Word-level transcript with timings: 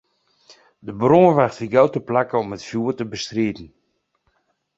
De 0.85 0.91
brânwacht 0.99 1.59
wie 1.59 1.71
gau 1.73 1.87
teplak 1.91 2.31
om 2.41 2.53
it 2.55 2.67
fjoer 2.69 2.93
te 2.95 3.05
bestriden. 3.13 3.69